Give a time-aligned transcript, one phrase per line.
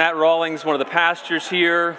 [0.00, 1.98] Matt Rawlings, one of the pastors here.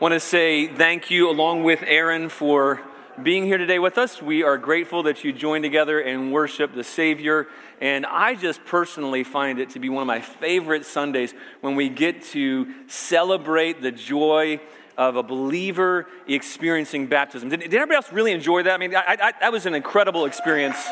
[0.00, 2.80] Want to say thank you, along with Aaron, for
[3.22, 4.20] being here today with us.
[4.20, 7.46] We are grateful that you joined together and worship the Savior.
[7.80, 11.90] And I just personally find it to be one of my favorite Sundays when we
[11.90, 14.60] get to celebrate the joy
[14.98, 17.50] of a believer experiencing baptism.
[17.50, 18.72] Did, did anybody else really enjoy that?
[18.72, 20.84] I mean, I, I, that was an incredible experience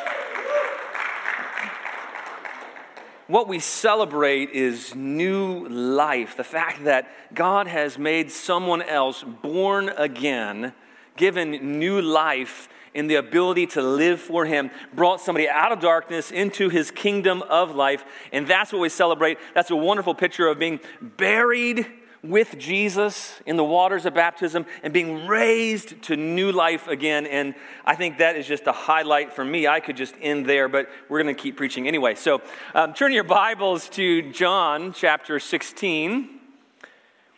[3.27, 6.37] what we celebrate is new life.
[6.37, 10.73] The fact that God has made someone else born again,
[11.17, 16.31] given new life in the ability to live for Him, brought somebody out of darkness
[16.31, 18.05] into His kingdom of life.
[18.32, 19.39] And that's what we celebrate.
[19.54, 21.87] That's a wonderful picture of being buried
[22.25, 27.27] with Jesus in the waters of baptism and being raised to new life again.
[27.27, 29.67] And I think that is just a highlight for me.
[29.67, 32.15] I could just end there, but we're going to keep preaching anyway.
[32.15, 32.41] So
[32.75, 36.31] um, turn your Bibles to John chapter 16.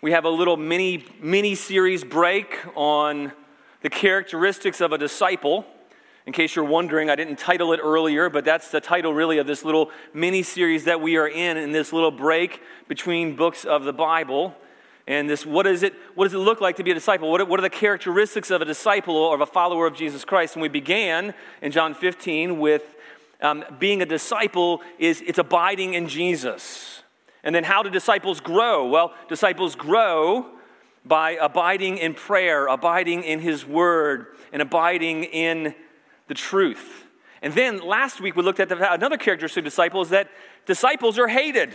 [0.03, 3.33] We have a little mini, mini series break on
[3.83, 5.67] the characteristics of a disciple.
[6.27, 9.47] In case you're wondering, I didn't title it earlier, but that's the title really of
[9.49, 13.85] this little mini series that we are in, in this little break between books of
[13.85, 14.55] the Bible
[15.07, 17.31] and this what is it what does it look like to be a disciple?
[17.31, 20.55] What, what are the characteristics of a disciple or of a follower of jesus christ?
[20.55, 22.83] And we began in john 15 with
[23.41, 27.03] um, being a disciple is it's abiding in jesus.
[27.45, 28.89] And then how do disciples grow?
[28.89, 30.47] Well disciples grow
[31.05, 35.75] by abiding in prayer abiding in his word and abiding in
[36.27, 37.05] the truth.
[37.43, 40.29] And then last week we looked at the, another characteristic of disciples that
[40.65, 41.75] disciples are hated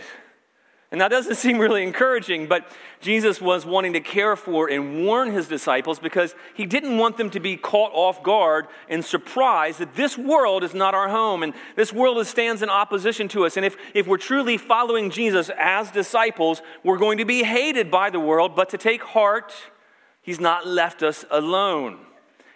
[0.92, 5.32] and that doesn't seem really encouraging, but Jesus was wanting to care for and warn
[5.32, 9.96] his disciples because he didn't want them to be caught off guard and surprised that
[9.96, 13.56] this world is not our home and this world stands in opposition to us.
[13.56, 18.10] And if, if we're truly following Jesus as disciples, we're going to be hated by
[18.10, 19.52] the world, but to take heart,
[20.20, 21.98] he's not left us alone.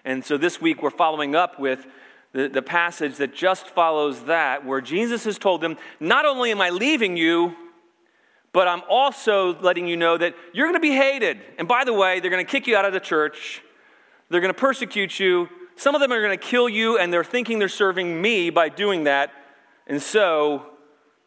[0.05, 1.87] And so this week we're following up with
[2.33, 6.61] the, the passage that just follows that, where Jesus has told them, Not only am
[6.61, 7.57] I leaving you,
[8.57, 11.43] but I'm also letting you know that you're going to be hated.
[11.59, 13.61] And by the way, they're going to kick you out of the church,
[14.31, 15.51] they're going to persecute you.
[15.77, 18.71] Some of them are going to kill you, and they're thinking they're serving me by
[18.71, 19.31] doing that.
[19.87, 20.71] And so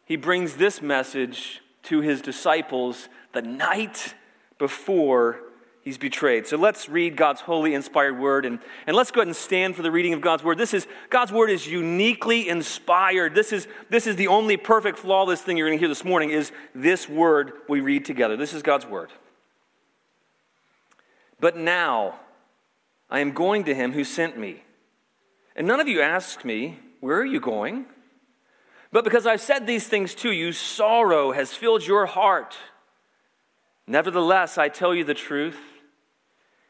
[0.06, 4.16] he brings this message to his disciples the night
[4.58, 5.38] before
[5.82, 6.46] he's betrayed.
[6.46, 9.82] So let's read God's holy inspired word and, and let's go ahead and stand for
[9.82, 10.58] the reading of God's word.
[10.58, 13.34] This is God's word is uniquely inspired.
[13.34, 16.30] This is this is the only perfect flawless thing you're going to hear this morning
[16.30, 18.36] is this word we read together.
[18.36, 19.10] This is God's word.
[21.38, 22.20] But now
[23.08, 24.62] I am going to him who sent me.
[25.56, 27.86] And none of you asked me, "Where are you going?"
[28.92, 32.56] But because I've said these things to you, sorrow has filled your heart.
[33.86, 35.58] Nevertheless, I tell you the truth.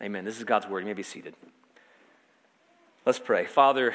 [0.00, 0.24] Amen.
[0.24, 0.80] This is God's word.
[0.80, 1.34] You may be seated.
[3.04, 3.46] Let's pray.
[3.46, 3.94] Father,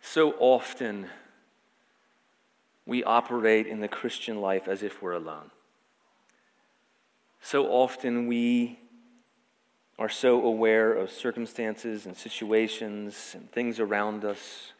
[0.00, 1.06] so often
[2.86, 5.50] we operate in the Christian life as if we're alone.
[7.40, 8.78] So often we
[9.98, 14.72] are so aware of circumstances and situations and things around us.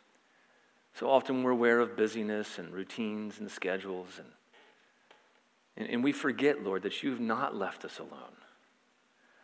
[0.95, 4.29] So often we're aware of busyness and routines and schedules and
[5.77, 8.37] and, and we forget, Lord, that you've not left us alone.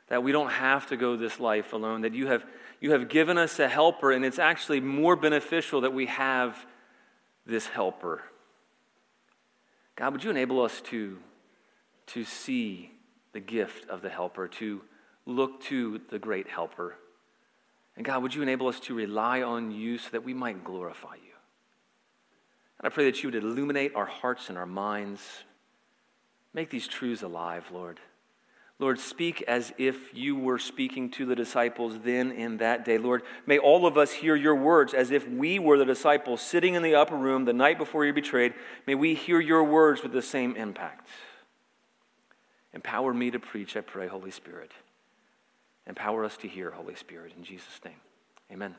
[0.09, 2.45] That we don't have to go this life alone, that you have,
[2.81, 6.67] you have given us a helper, and it's actually more beneficial that we have
[7.47, 8.23] this helper.
[9.97, 11.19] God, would you enable us to,
[12.07, 12.91] to see
[13.33, 14.83] the gift of the helper, to
[15.27, 16.97] look to the great helper?
[17.97, 21.15] And God, would you enable us to rely on you so that we might glorify
[21.15, 21.33] you?
[22.79, 25.21] And I pray that you would illuminate our hearts and our minds.
[26.53, 28.01] Make these truths alive, Lord.
[28.81, 32.97] Lord, speak as if you were speaking to the disciples then in that day.
[32.97, 36.75] Lord, may all of us hear your words as if we were the disciples sitting
[36.75, 38.55] in the upper room the night before you betrayed.
[38.87, 41.09] May we hear your words with the same impact.
[42.73, 44.73] Empower me to preach, I pray, Holy Spirit.
[45.87, 47.95] Empower us to hear, Holy Spirit, in Jesus' name.
[48.51, 48.75] Amen.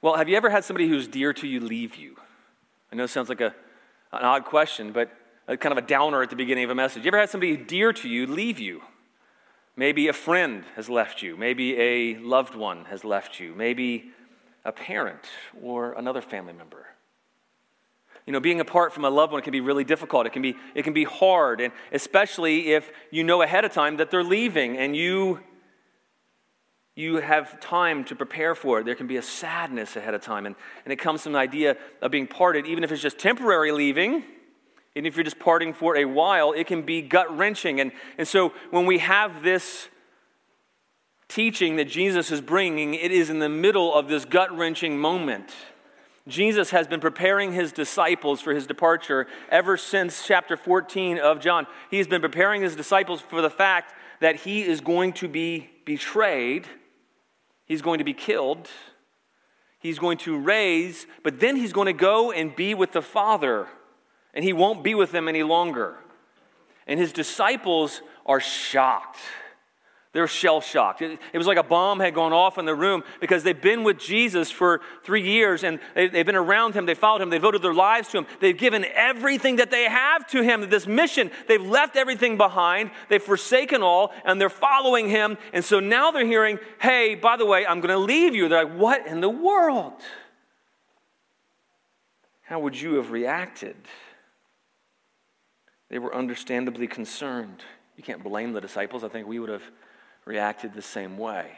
[0.00, 2.16] Well, have you ever had somebody who's dear to you leave you?
[2.90, 3.54] I know it sounds like a,
[4.12, 5.10] an odd question, but
[5.46, 7.04] a kind of a downer at the beginning of a message.
[7.04, 8.82] You ever had somebody dear to you leave you?
[9.76, 11.36] Maybe a friend has left you.
[11.36, 13.54] Maybe a loved one has left you.
[13.54, 14.12] Maybe
[14.64, 15.28] a parent
[15.62, 16.86] or another family member.
[18.26, 20.26] You know, being apart from a loved one can be really difficult.
[20.26, 23.98] It can be, it can be hard, and especially if you know ahead of time
[23.98, 25.40] that they're leaving and you,
[26.94, 28.84] you have time to prepare for it.
[28.86, 30.54] There can be a sadness ahead of time, and,
[30.86, 34.24] and it comes from the idea of being parted, even if it's just temporary leaving
[34.96, 37.80] and if you're just parting for a while, it can be gut wrenching.
[37.80, 39.88] And, and so when we have this
[41.28, 45.52] teaching that Jesus is bringing, it is in the middle of this gut wrenching moment.
[46.28, 51.66] Jesus has been preparing his disciples for his departure ever since chapter 14 of John.
[51.90, 55.70] He has been preparing his disciples for the fact that he is going to be
[55.84, 56.66] betrayed,
[57.66, 58.70] he's going to be killed,
[59.80, 63.66] he's going to raise, but then he's going to go and be with the Father
[64.34, 65.96] and he won't be with them any longer.
[66.86, 69.20] And his disciples are shocked.
[70.14, 71.02] They're shell shocked.
[71.02, 73.82] It, it, was like a bomb had gone off in the room because they've been
[73.82, 76.86] with Jesus for three years and they, they've been around him.
[76.86, 77.30] They followed him.
[77.30, 78.26] They devoted their lives to him.
[78.40, 81.32] They've given everything that they have to him, this mission.
[81.48, 82.92] They've left everything behind.
[83.08, 85.36] They've forsaken all and they're following him.
[85.52, 88.48] And so now they're hearing, hey, by the way, I'm going to leave you.
[88.48, 89.94] They're like, what in the world?
[92.42, 93.74] How would you have reacted?
[95.88, 97.62] They were understandably concerned.
[97.96, 99.04] You can't blame the disciples.
[99.04, 99.62] I think we would have
[100.24, 101.50] reacted the same way.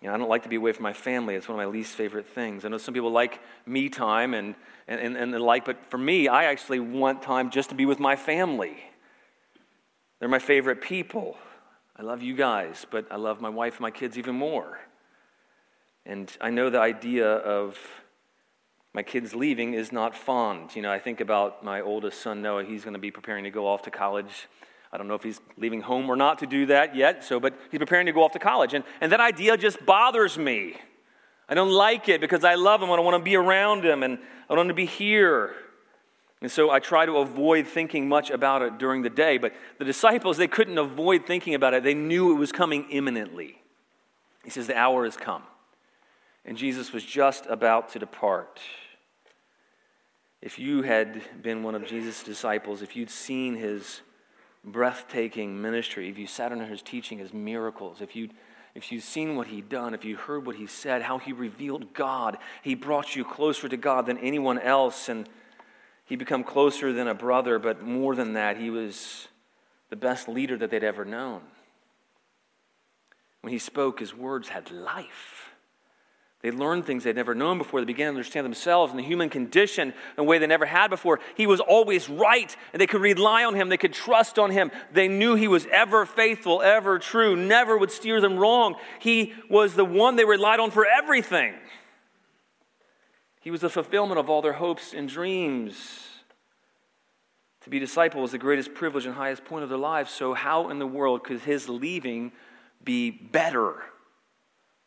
[0.00, 1.34] You know, I don't like to be away from my family.
[1.34, 2.64] It's one of my least favorite things.
[2.64, 4.54] I know some people like me time and,
[4.86, 7.98] and, and the like, but for me, I actually want time just to be with
[7.98, 8.76] my family.
[10.18, 11.36] They're my favorite people.
[11.96, 14.78] I love you guys, but I love my wife and my kids even more.
[16.06, 17.76] And I know the idea of
[18.94, 20.74] my kids leaving is not fond.
[20.74, 22.64] You know, I think about my oldest son, Noah.
[22.64, 24.48] He's going to be preparing to go off to college.
[24.92, 27.54] I don't know if he's leaving home or not to do that yet, so, but
[27.70, 28.72] he's preparing to go off to college.
[28.72, 30.76] And, and that idea just bothers me.
[31.48, 32.90] I don't like it because I love him.
[32.90, 34.18] I don't want to be around him and
[34.48, 35.54] I want to be here.
[36.40, 39.38] And so I try to avoid thinking much about it during the day.
[39.38, 41.82] But the disciples, they couldn't avoid thinking about it.
[41.82, 43.60] They knew it was coming imminently.
[44.44, 45.42] He says, The hour has come
[46.48, 48.58] and Jesus was just about to depart.
[50.40, 54.00] If you had been one of Jesus' disciples, if you'd seen his
[54.64, 58.32] breathtaking ministry, if you sat under his teaching, his miracles, if you'd
[58.74, 61.92] if you'd seen what he'd done, if you heard what he said, how he revealed
[61.94, 65.28] God, he brought you closer to God than anyone else, and
[66.04, 69.26] he become closer than a brother, but more than that, he was
[69.90, 71.40] the best leader that they'd ever known.
[73.40, 75.47] When he spoke, his words had life.
[76.40, 77.80] They learned things they'd never known before.
[77.80, 80.88] They began to understand themselves and the human condition in a way they never had
[80.88, 81.18] before.
[81.36, 83.68] He was always right, and they could rely on him.
[83.68, 84.70] They could trust on him.
[84.92, 88.76] They knew he was ever faithful, ever true, never would steer them wrong.
[89.00, 91.54] He was the one they relied on for everything.
[93.40, 95.76] He was the fulfillment of all their hopes and dreams.
[97.62, 100.12] To be disciple was the greatest privilege and highest point of their lives.
[100.12, 102.30] So, how in the world could his leaving
[102.84, 103.82] be better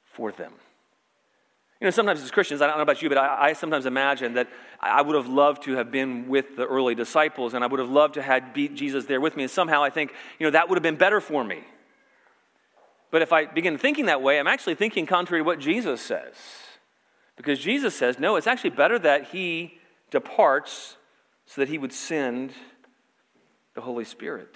[0.06, 0.54] for them?
[1.82, 4.36] You know, sometimes as Christians, I don't know about you, but I, I, sometimes imagine
[4.36, 4.48] that
[4.80, 7.90] I would have loved to have been with the early disciples and I would have
[7.90, 9.44] loved to have had Jesus there with me.
[9.44, 11.64] And somehow I think, you know, that would have been better for me.
[13.10, 16.36] But if I begin thinking that way, I'm actually thinking contrary to what Jesus says.
[17.36, 19.80] Because Jesus says, no, it's actually better that he
[20.12, 20.98] departs
[21.48, 22.54] so that he would send
[23.74, 24.54] the Holy Spirit.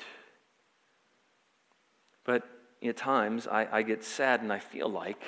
[2.23, 2.43] But
[2.83, 5.23] at times I, I get sad and I feel like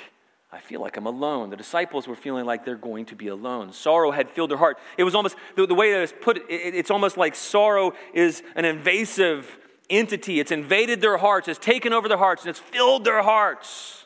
[0.51, 1.49] I feel like I'm alone.
[1.49, 3.73] The disciples were feeling like they're going to be alone.
[3.73, 4.77] Sorrow had filled their heart.
[4.97, 8.43] It was almost, the, the way that it's put, it, it's almost like sorrow is
[8.55, 9.57] an invasive
[9.89, 10.39] entity.
[10.39, 14.05] It's invaded their hearts, it's taken over their hearts, and it's filled their hearts.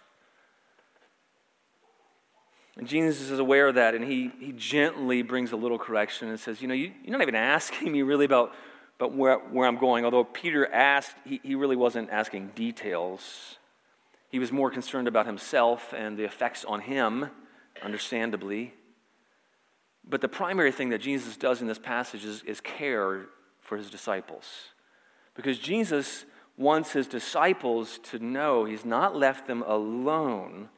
[2.77, 6.39] And Jesus is aware of that, and he, he gently brings a little correction and
[6.39, 8.53] says, You know, you, you're not even asking me really about,
[9.00, 10.05] about where, where I'm going.
[10.05, 13.57] Although Peter asked, he, he really wasn't asking details.
[14.32, 17.30] He was more concerned about himself and the effects on him,
[17.84, 18.74] understandably.
[20.08, 23.28] but the primary thing that Jesus does in this passage is, is care
[23.60, 24.46] for his disciples.
[25.36, 26.26] Because Jesus
[26.58, 30.70] wants his disciples to know he's not left them alone.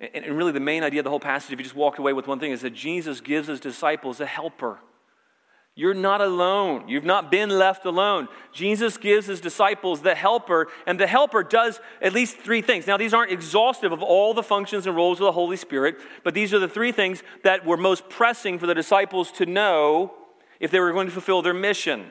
[0.00, 2.12] And, and really, the main idea of the whole passage, if you just walked away
[2.12, 4.78] with one thing, is that Jesus gives his disciples a helper.
[5.78, 6.88] You're not alone.
[6.88, 8.26] You've not been left alone.
[8.52, 12.88] Jesus gives his disciples the helper, and the helper does at least three things.
[12.88, 16.34] Now, these aren't exhaustive of all the functions and roles of the Holy Spirit, but
[16.34, 20.14] these are the three things that were most pressing for the disciples to know
[20.58, 22.10] if they were going to fulfill their mission.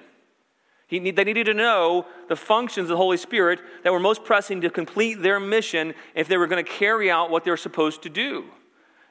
[0.88, 4.62] He, they needed to know the functions of the Holy Spirit that were most pressing
[4.62, 8.10] to complete their mission if they were going to carry out what they're supposed to
[8.10, 8.46] do.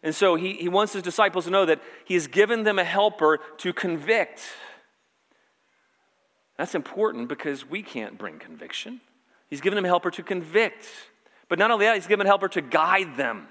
[0.07, 2.85] And so he, he wants his disciples to know that he has given them a
[2.85, 4.41] helper to convict.
[6.57, 9.01] That's important because we can't bring conviction.
[9.51, 10.87] He's given them a helper to convict.
[11.49, 13.49] But not only that, he's given a helper to guide them.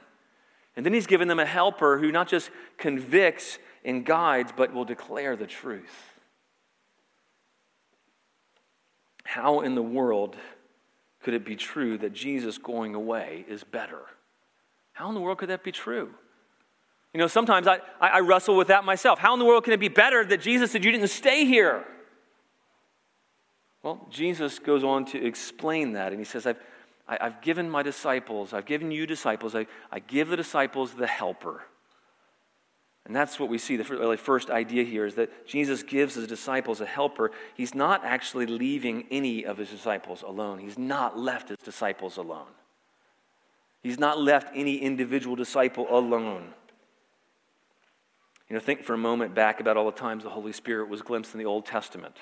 [0.77, 4.85] And then he's given them a helper who not just convicts and guides, but will
[4.85, 6.09] declare the truth.
[9.25, 10.37] How in the world
[11.21, 14.03] could it be true that Jesus going away is better?
[14.93, 16.11] How in the world could that be true?
[17.15, 19.19] You know, sometimes I, I, wrestle with that myself.
[19.19, 21.85] How in the world can it be better that Jesus said, You didn't stay here?
[23.83, 26.59] Well, Jesus goes on to explain that, and he says, I've,
[27.07, 31.07] I, have given my disciples, I've given you disciples, I, I give the disciples the
[31.07, 31.63] helper.
[33.05, 33.77] And that's what we see.
[33.77, 37.31] The really first idea here is that Jesus gives his disciples a helper.
[37.55, 40.59] He's not actually leaving any of his disciples alone.
[40.59, 42.51] He's not left his disciples alone.
[43.81, 46.53] He's not left any individual disciple alone.
[48.49, 51.01] You know, think for a moment back about all the times the Holy Spirit was
[51.01, 52.15] glimpsed in the Old Testament.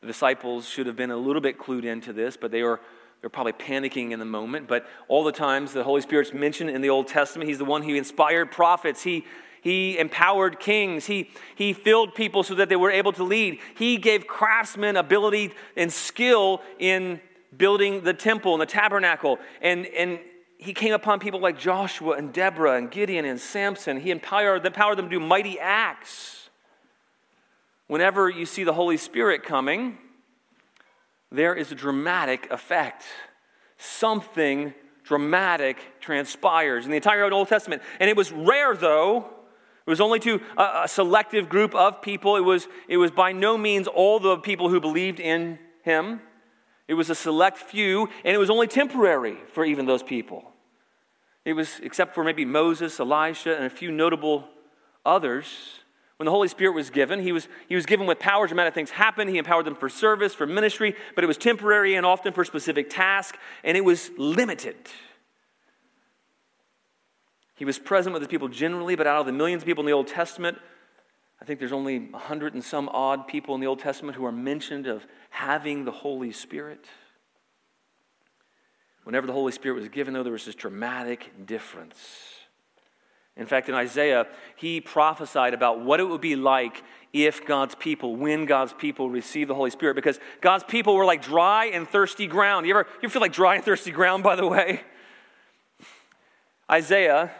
[0.00, 2.80] The disciples should have been a little bit clued into this, but they were
[3.20, 4.68] they're probably panicking in the moment.
[4.68, 7.82] But all the times the Holy Spirit's mentioned in the Old Testament, He's the one
[7.82, 9.02] who inspired prophets.
[9.02, 9.24] He
[9.64, 11.06] he empowered kings.
[11.06, 13.60] He, he filled people so that they were able to lead.
[13.74, 17.18] He gave craftsmen ability and skill in
[17.56, 19.38] building the temple and the tabernacle.
[19.62, 20.18] And, and
[20.64, 24.00] he came upon people like Joshua and Deborah and Gideon and Samson.
[24.00, 26.48] He empowered, empowered them to do mighty acts.
[27.86, 29.98] Whenever you see the Holy Spirit coming,
[31.30, 33.04] there is a dramatic effect.
[33.76, 37.82] Something dramatic transpires in the entire Old Testament.
[38.00, 39.26] And it was rare, though.
[39.86, 42.36] It was only to a, a selective group of people.
[42.36, 46.22] It was, it was by no means all the people who believed in him.
[46.88, 50.53] It was a select few, and it was only temporary for even those people.
[51.44, 54.48] It was, except for maybe Moses, Elisha, and a few notable
[55.04, 55.80] others,
[56.16, 58.46] when the Holy Spirit was given, he was, he was given with power.
[58.46, 59.30] Dramatic things happened.
[59.30, 62.88] He empowered them for service, for ministry, but it was temporary and often for specific
[62.88, 64.76] tasks, and it was limited.
[67.56, 69.86] He was present with his people generally, but out of the millions of people in
[69.86, 70.58] the Old Testament,
[71.42, 74.24] I think there's only a hundred and some odd people in the Old Testament who
[74.24, 76.86] are mentioned of having the Holy Spirit.
[79.04, 81.96] Whenever the Holy Spirit was given, though, there was this dramatic difference.
[83.36, 86.82] In fact, in Isaiah, he prophesied about what it would be like
[87.12, 91.22] if God's people, when God's people receive the Holy Spirit, because God's people were like
[91.22, 92.66] dry and thirsty ground.
[92.66, 94.82] You ever, you feel like dry and thirsty ground, by the way?
[96.70, 97.30] Isaiah,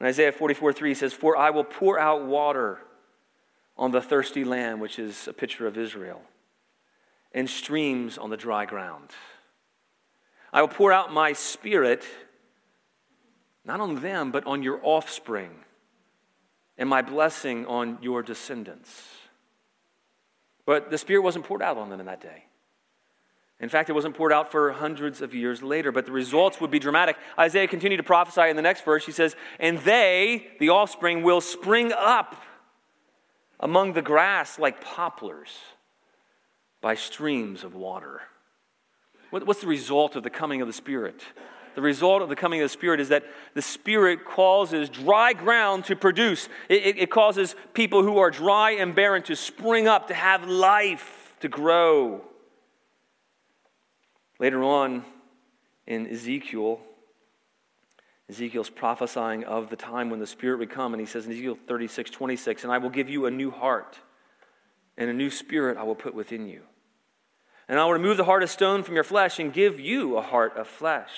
[0.00, 2.78] in Isaiah 44 3 says, For I will pour out water
[3.76, 6.20] on the thirsty land, which is a picture of Israel,
[7.32, 9.10] and streams on the dry ground.
[10.52, 12.04] I will pour out my spirit,
[13.64, 15.50] not on them, but on your offspring,
[16.76, 18.90] and my blessing on your descendants.
[20.64, 22.44] But the Spirit wasn't poured out on them in that day.
[23.60, 26.70] In fact, it wasn't poured out for hundreds of years later, but the results would
[26.70, 27.16] be dramatic.
[27.38, 29.04] Isaiah continued to prophesy in the next verse.
[29.04, 32.36] He says, And they, the offspring, will spring up
[33.58, 35.56] among the grass like poplars
[36.80, 38.22] by streams of water.
[39.30, 41.22] What's the result of the coming of the Spirit?
[41.74, 45.84] The result of the coming of the Spirit is that the Spirit causes dry ground
[45.84, 46.48] to produce.
[46.68, 50.48] It, it, it, causes people who are dry and barren to spring up, to have
[50.48, 52.22] life, to grow.
[54.40, 55.04] Later on
[55.86, 56.80] in Ezekiel,
[58.28, 61.58] Ezekiel's prophesying of the time when the Spirit would come, and he says in Ezekiel
[61.66, 63.98] 36 26, And I will give you a new heart,
[64.96, 66.62] and a new spirit I will put within you.
[67.68, 70.22] And I will remove the heart of stone from your flesh and give you a
[70.22, 71.10] heart of flesh.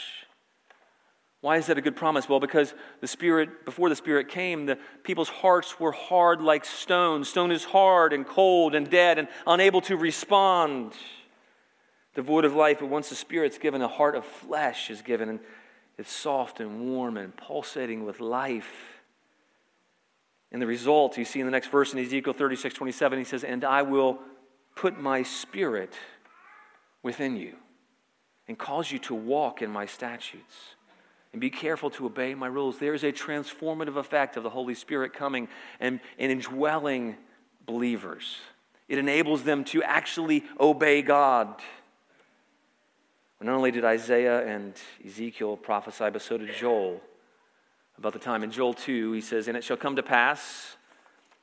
[1.42, 2.28] Why is that a good promise?
[2.28, 7.25] Well, because the Spirit, before the Spirit came, the people's hearts were hard like stone.
[7.25, 10.92] Stone is hard and cold and dead and unable to respond,
[12.14, 12.78] devoid of life.
[12.80, 15.40] But once the Spirit's given, a heart of flesh is given, and
[15.97, 19.00] it's soft and warm and pulsating with life.
[20.52, 23.45] And the result, you see in the next verse in Ezekiel 36 27, he says,
[23.45, 24.19] And I will
[24.75, 25.95] put my spirit
[27.02, 27.54] within you
[28.49, 30.75] and cause you to walk in my statutes
[31.33, 32.78] and be careful to obey my rules.
[32.78, 37.16] There is a transformative effect of the Holy Spirit coming and, and indwelling
[37.66, 38.38] believers.
[38.88, 41.54] It enables them to actually obey God.
[43.40, 44.75] Not only did Isaiah and
[45.07, 47.00] Ezekiel prophesy, but so did Joel
[47.97, 48.42] about the time.
[48.42, 50.76] In Joel 2, he says, And it shall come to pass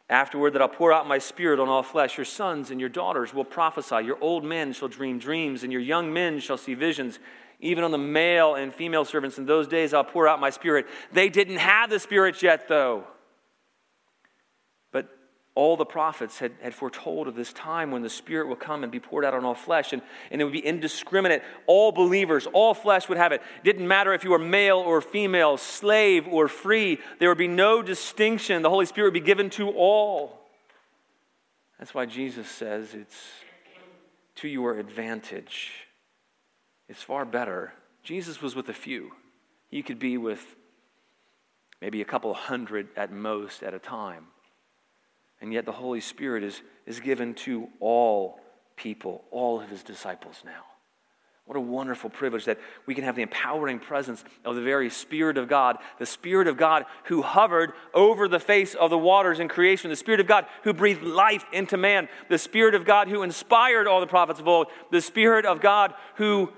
[0.10, 2.18] afterward that I'll pour out my spirit on all flesh.
[2.18, 4.06] Your sons and your daughters will prophesy.
[4.06, 7.20] Your old men shall dream dreams, and your young men shall see visions.
[7.60, 10.86] Even on the male and female servants in those days, I'll pour out my spirit.
[11.12, 13.06] They didn't have the spirit yet, though
[15.58, 18.92] all the prophets had, had foretold of this time when the Spirit will come and
[18.92, 21.42] be poured out on all flesh, and, and it would be indiscriminate.
[21.66, 23.42] All believers, all flesh would have it.
[23.64, 27.82] Didn't matter if you were male or female, slave or free, there would be no
[27.82, 28.62] distinction.
[28.62, 30.40] The Holy Spirit would be given to all.
[31.80, 33.20] That's why Jesus says it's
[34.36, 35.72] to your advantage.
[36.88, 37.74] It's far better.
[38.04, 39.12] Jesus was with a few.
[39.72, 40.56] You could be with
[41.82, 44.28] maybe a couple hundred at most at a time.
[45.42, 48.40] And yet the Holy Spirit is, is given to all
[48.76, 50.64] people, all of his disciples now.
[51.48, 55.38] What a wonderful privilege that we can have the empowering presence of the very Spirit
[55.38, 59.48] of God, the Spirit of God who hovered over the face of the waters in
[59.48, 63.24] creation, the Spirit of God who breathed life into man, the Spirit of God who
[63.24, 66.52] inspired all the prophets of old, the Spirit of God who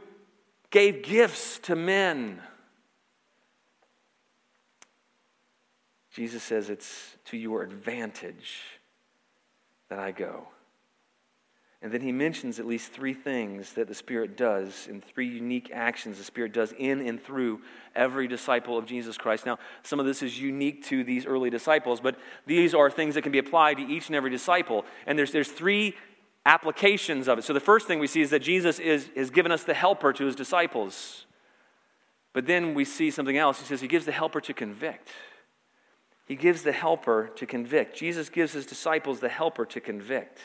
[0.72, 2.42] gave gifts to men.
[6.20, 8.60] Jesus says it's to your advantage
[9.90, 10.50] that I go.
[11.82, 15.72] And then he mentions at least three things that the Spirit does, in three unique
[15.74, 17.62] actions the Spirit does in and through
[17.96, 19.46] every disciple of Jesus Christ.
[19.46, 23.22] Now, some of this is unique to these early disciples, but these are things that
[23.22, 24.84] can be applied to each and every disciple.
[25.08, 25.96] And there's, there's three
[26.46, 27.46] applications of it.
[27.46, 30.12] So the first thing we see is that Jesus is, has given us the helper
[30.12, 31.26] to his disciples.
[32.34, 33.62] But then we see something else.
[33.62, 35.08] He says he gives the helper to convict.
[36.30, 37.98] He gives the helper to convict.
[37.98, 40.38] Jesus gives his disciples the helper to convict.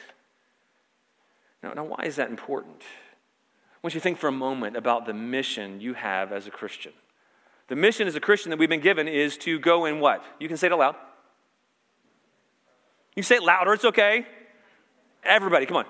[1.63, 2.81] Now, now, why is that important?
[2.81, 6.51] I want you to think for a moment about the mission you have as a
[6.51, 6.93] Christian.
[7.69, 10.25] The mission as a Christian that we've been given is to go and what?
[10.41, 10.97] You can say it aloud.
[13.15, 14.27] You say it louder, it's okay.
[15.23, 15.87] Everybody, come on.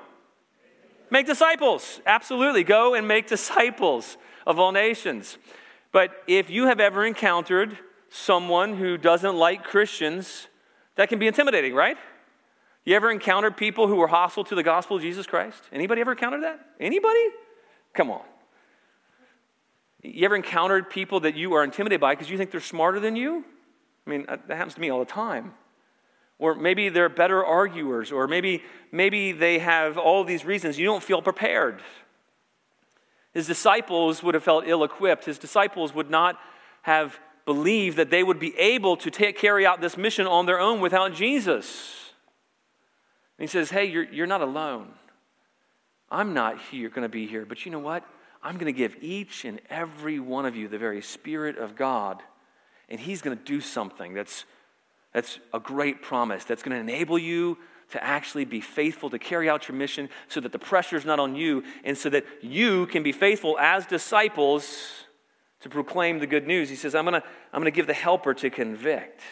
[1.08, 2.00] Make disciples.
[2.04, 2.64] Absolutely.
[2.64, 5.38] Go and make disciples of all nations.
[5.92, 7.78] But if you have ever encountered
[8.14, 10.46] someone who doesn't like Christians,
[10.94, 11.96] that can be intimidating, right?
[12.84, 15.62] You ever encountered people who were hostile to the gospel of Jesus Christ?
[15.72, 16.60] Anybody ever encountered that?
[16.78, 17.28] Anybody?
[17.92, 18.22] Come on.
[20.02, 23.16] You ever encountered people that you are intimidated by because you think they're smarter than
[23.16, 23.44] you?
[24.06, 25.54] I mean, uh, that happens to me all the time.
[26.38, 30.78] Or maybe they're better arguers, or maybe, maybe they have all these reasons.
[30.78, 31.80] You don't feel prepared.
[33.32, 35.24] His disciples would have felt ill equipped.
[35.24, 36.38] His disciples would not
[36.82, 40.60] have believe that they would be able to take, carry out this mission on their
[40.60, 42.10] own without Jesus.
[43.38, 44.88] And he says, Hey, you're, you're not alone.
[46.10, 48.04] I'm not here, going to be here, but you know what?
[48.42, 52.22] I'm going to give each and every one of you the very Spirit of God,
[52.88, 54.44] and He's going to do something that's,
[55.12, 57.58] that's a great promise, that's going to enable you
[57.90, 61.18] to actually be faithful to carry out your mission so that the pressure is not
[61.18, 65.03] on you, and so that you can be faithful as disciples
[65.64, 66.68] to proclaim the good news.
[66.68, 69.22] He says, I'm going to I'm going to give the helper to convict.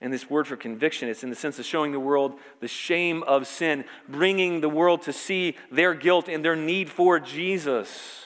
[0.00, 3.24] And this word for conviction, it's in the sense of showing the world the shame
[3.24, 8.24] of sin, bringing the world to see their guilt and their need for Jesus,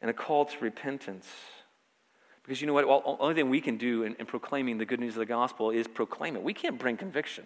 [0.00, 1.26] and a call to repentance.
[2.44, 2.86] Because you know what?
[2.86, 5.26] Well, the only thing we can do in, in proclaiming the good news of the
[5.26, 6.44] gospel is proclaim it.
[6.44, 7.44] We can't bring conviction.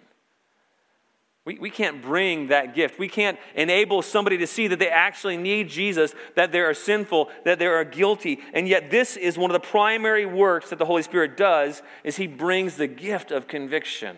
[1.45, 2.99] We, we can't bring that gift.
[2.99, 7.29] We can't enable somebody to see that they actually need Jesus, that they are sinful,
[7.45, 8.41] that they are guilty.
[8.55, 12.17] And yet this is one of the primary works that the Holy Spirit does is
[12.17, 14.17] he brings the gift of conviction.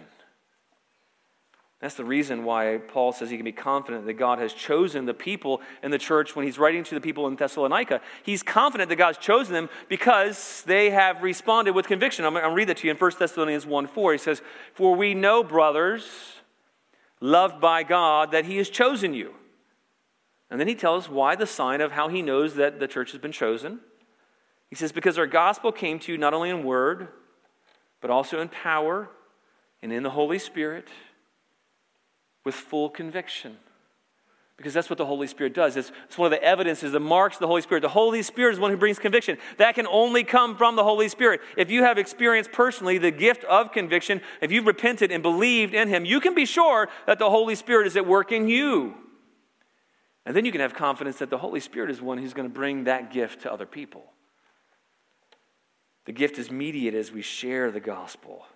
[1.81, 5.12] That's the reason why Paul says he can be confident that God has chosen the
[5.12, 8.01] people in the church when he's writing to the people in Thessalonica.
[8.23, 12.25] He's confident that God's chosen them because they have responded with conviction.
[12.25, 14.12] I'm going to read that to you in 1 Thessalonians 1 4.
[14.12, 14.41] He says,
[14.73, 16.36] For we know, brothers,
[17.20, 19.35] loved by God, that He has chosen you.
[20.50, 23.20] And then he tells why the sign of how he knows that the church has
[23.20, 23.81] been chosen.
[24.70, 27.09] He says, Because our gospel came to you not only in word,
[28.00, 29.11] but also in power
[29.83, 30.88] and in the Holy Spirit
[32.44, 33.57] with full conviction.
[34.57, 35.77] Because that's what the Holy Spirit does.
[35.77, 37.83] It's, it's, one of the evidences, the marks of the Holy Spirit.
[37.83, 39.37] The Holy Spirit is one who brings conviction.
[39.59, 41.42] That can only come from the Holy Spirit.
[41.59, 45.88] If you have experienced personally the gift of conviction, if you've repented and believed in
[45.88, 48.95] Him, you can be sure that the Holy Spirit is at work in you.
[50.25, 52.55] And then you can have confidence that the Holy Spirit is one who's going to
[52.55, 54.05] bring that gift to other people.
[56.07, 58.47] The gift is mediated as we share the gospel.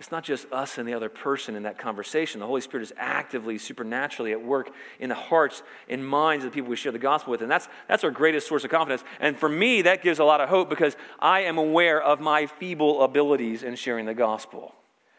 [0.00, 2.40] It's not just us and the other person in that conversation.
[2.40, 6.54] The Holy Spirit is actively, supernaturally at work in the hearts and minds of the
[6.54, 7.42] people we share the gospel with.
[7.42, 9.04] And that's, that's our greatest source of confidence.
[9.20, 12.46] And for me, that gives a lot of hope because I am aware of my
[12.46, 14.74] feeble abilities in sharing the gospel.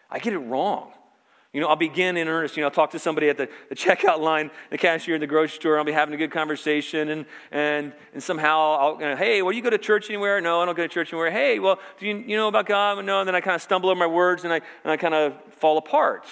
[0.09, 0.91] I get it wrong.
[1.53, 2.55] You know, I'll begin in earnest.
[2.55, 5.27] You know, I'll talk to somebody at the, the checkout line, the cashier in the
[5.27, 5.77] grocery store.
[5.77, 9.51] I'll be having a good conversation, and, and, and somehow I'll, you know, hey, well,
[9.51, 10.39] you go to church anywhere?
[10.39, 11.29] No, I don't go to church anywhere.
[11.29, 13.03] Hey, well, do you, you know about God?
[13.03, 15.13] No, and then I kind of stumble over my words and I, and I kind
[15.13, 16.25] of fall apart.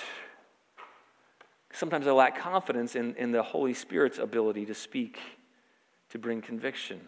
[1.73, 5.19] Sometimes I lack confidence in, in the Holy Spirit's ability to speak,
[6.09, 6.99] to bring conviction.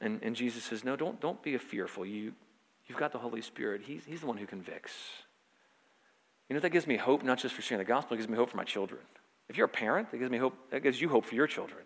[0.00, 2.04] And, and Jesus says, no, don't, don't be fearful.
[2.04, 2.34] You,
[2.86, 3.82] you've got the Holy Spirit.
[3.84, 4.92] He's, he's the one who convicts.
[6.48, 8.36] You know, that gives me hope, not just for sharing the gospel, it gives me
[8.36, 9.00] hope for my children.
[9.48, 11.80] If you're a parent, that gives me hope, that gives you hope for your children,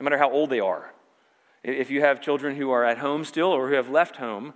[0.00, 0.92] no matter how old they are.
[1.62, 4.54] If you have children who are at home still or who have left home,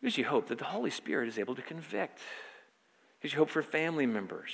[0.00, 2.18] it gives you hope that the Holy Spirit is able to convict.
[2.18, 4.52] It gives you hope for family members.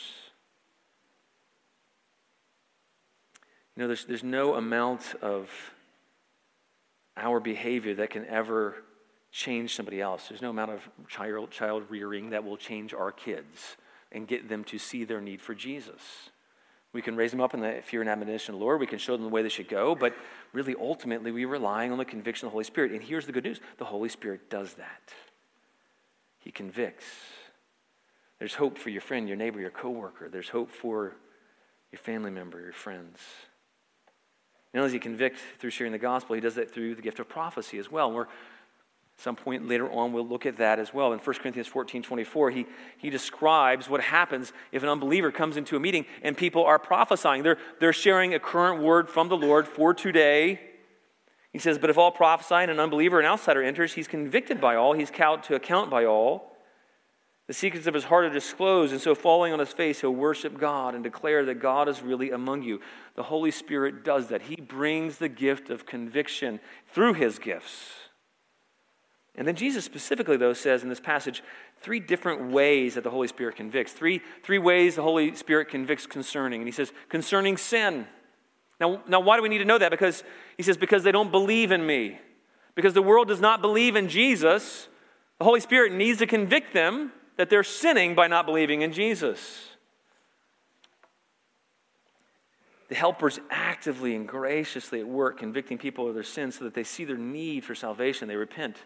[3.75, 5.51] You know, there's, there's no amount of
[7.17, 8.75] our behavior that can ever
[9.31, 10.29] change somebody else.
[10.29, 13.77] There's no amount of child, child rearing that will change our kids
[14.13, 16.31] and get them to see their need for Jesus.
[16.93, 18.81] We can raise them up in the fear and admonition of the Lord.
[18.81, 19.95] We can show them the way they should go.
[19.95, 20.15] But
[20.53, 22.93] really, ultimately, we're relying on the conviction of the Holy Spirit.
[22.93, 25.13] And here's the good news the Holy Spirit does that.
[26.39, 27.05] He convicts.
[28.39, 30.29] There's hope for your friend, your neighbor, your coworker.
[30.29, 31.15] There's hope for
[31.93, 33.19] your family member, your friends.
[34.73, 37.19] Not only does he convict through sharing the gospel, he does that through the gift
[37.19, 38.13] of prophecy as well.
[38.13, 38.27] We're
[39.19, 41.13] some point later on, we'll look at that as well.
[41.15, 42.67] In 1 Corinthians 14 24, he,
[42.99, 47.43] he describes what happens if an unbeliever comes into a meeting and people are prophesying.
[47.43, 50.61] They're, they're sharing a current word from the Lord for today.
[51.51, 54.77] He says, But if all prophesy and an unbeliever, an outsider enters, he's convicted by
[54.77, 56.53] all, he's called to account by all.
[57.47, 60.59] The secrets of his heart are disclosed, and so falling on his face, he'll worship
[60.59, 62.81] God and declare that God is really among you.
[63.15, 64.43] The Holy Spirit does that.
[64.43, 66.61] He brings the gift of conviction
[66.93, 68.06] through his gifts.
[69.37, 71.43] And then Jesus specifically, though, says in this passage
[71.83, 73.93] three different ways that the Holy Spirit convicts.
[73.93, 76.63] Three, three ways the Holy Spirit convicts concerning.
[76.63, 78.07] And he says, concerning sin.
[78.81, 79.91] Now, now, why do we need to know that?
[79.91, 80.25] Because
[80.57, 82.19] he says, because they don't believe in me.
[82.75, 84.89] Because the world does not believe in Jesus,
[85.39, 89.71] the Holy Spirit needs to convict them that they're sinning by not believing in Jesus.
[92.89, 96.85] The helper's actively and graciously at work convicting people of their sins so that they
[96.85, 98.77] see their need for salvation, they repent.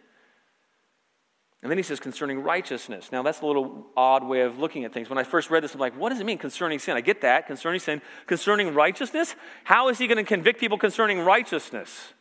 [1.62, 3.12] And then he says concerning righteousness.
[3.12, 5.11] Now, that's a little odd way of looking at things.
[5.11, 6.96] When I first read this, I'm like, what does it mean concerning sin?
[6.96, 8.01] I get that, concerning sin.
[8.27, 9.37] Concerning righteousness?
[9.64, 12.14] How is he going to convict people concerning righteousness?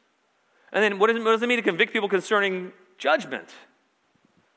[0.74, 3.50] And then what does, it, what does it mean to convict people concerning judgment?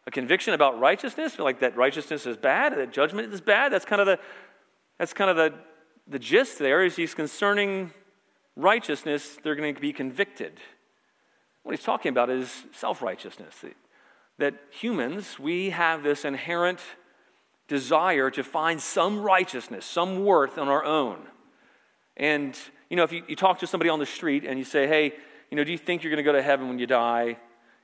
[0.09, 1.39] A conviction about righteousness?
[1.39, 3.73] Like that righteousness is bad, that judgment is bad?
[3.73, 4.19] That's kind of the,
[4.99, 5.55] that's kind of the,
[6.09, 7.93] the gist there is he's concerning
[8.57, 10.53] righteousness, they're going to be convicted.
[11.63, 13.65] What he's talking about is self righteousness
[14.39, 16.81] that humans, we have this inherent
[17.69, 21.19] desire to find some righteousness, some worth on our own.
[22.17, 22.59] And,
[22.91, 25.13] you know, if you, you talk to somebody on the street and you say, hey,
[25.51, 27.37] you know, do you think you're going to go to heaven when you die?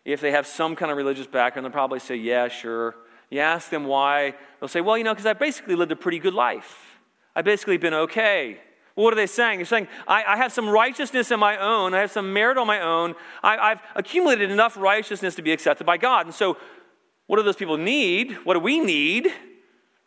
[0.04, 2.96] If they have some kind of religious background, they'll probably say, yeah, sure.
[3.30, 6.18] You ask them why, they'll say, well, you know, because I basically lived a pretty
[6.18, 6.98] good life.
[7.36, 8.58] I've basically been okay.
[8.98, 9.60] What are they saying?
[9.60, 11.94] They're saying, I, I, have some righteousness in my own.
[11.94, 13.14] I have some merit on my own.
[13.44, 16.26] I, I've accumulated enough righteousness to be accepted by God.
[16.26, 16.56] And so,
[17.28, 18.32] what do those people need?
[18.42, 19.32] What do we need?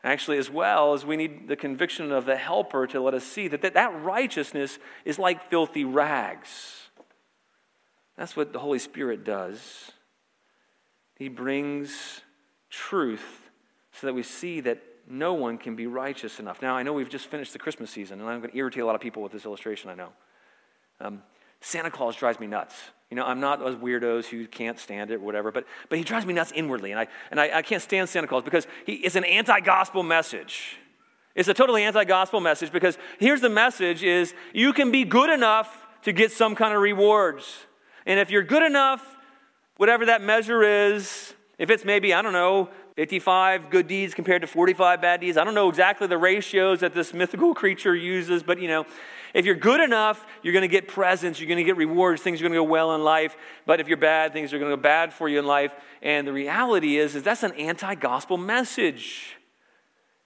[0.03, 3.47] Actually, as well as we need the conviction of the helper to let us see
[3.47, 6.89] that that, that righteousness is like filthy rags.
[8.17, 9.91] That's what the Holy Spirit does.
[11.15, 12.19] He brings
[12.69, 13.49] truth
[13.93, 16.61] so that we see that no one can be righteous enough.
[16.61, 18.85] Now, I know we've just finished the Christmas season, and I'm going to irritate a
[18.85, 20.09] lot of people with this illustration, I know.
[20.99, 21.23] Um,
[21.61, 22.75] Santa Claus drives me nuts.
[23.09, 26.03] You know, I'm not those weirdos who can't stand it or whatever, but, but he
[26.03, 26.91] drives me nuts inwardly.
[26.91, 30.77] And, I, and I, I can't stand Santa Claus because he, it's an anti-gospel message.
[31.35, 35.85] It's a totally anti-gospel message because here's the message is you can be good enough
[36.03, 37.57] to get some kind of rewards.
[38.05, 39.15] And if you're good enough,
[39.77, 42.69] whatever that measure is, if it's maybe, I don't know,
[43.01, 45.35] 55 good deeds compared to 45 bad deeds.
[45.35, 48.85] I don't know exactly the ratios that this mythical creature uses, but you know,
[49.33, 52.39] if you're good enough, you're going to get presents, you're going to get rewards, things
[52.39, 53.35] are going to go well in life.
[53.65, 55.73] But if you're bad, things are going to go bad for you in life.
[56.03, 59.35] And the reality is, is that's an anti-gospel message.